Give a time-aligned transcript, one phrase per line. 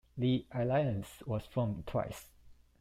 [0.17, 2.25] The Alliance was formed twice.